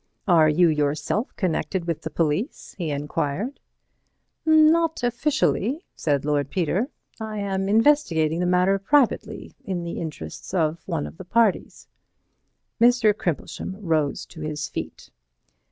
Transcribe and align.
"Are 0.27 0.49
you 0.49 0.67
yourself 0.67 1.31
connected 1.35 1.85
with 1.85 2.01
the 2.01 2.09
police?" 2.09 2.73
he 2.79 2.89
enquired. 2.89 3.59
"Not 4.47 5.03
officially," 5.03 5.85
said 5.95 6.25
Lord 6.25 6.49
Peter. 6.49 6.89
"I 7.19 7.37
am 7.37 7.69
investigating 7.69 8.39
the 8.39 8.47
matter 8.47 8.79
privately, 8.79 9.53
in 9.63 9.83
the 9.83 9.99
interests 10.01 10.55
of 10.55 10.81
one 10.87 11.05
of 11.05 11.17
the 11.17 11.25
parties." 11.25 11.87
Mr. 12.81 13.13
Crimplesham 13.15 13.77
rose 13.79 14.25
to 14.25 14.41
his 14.41 14.67
feet. 14.69 15.11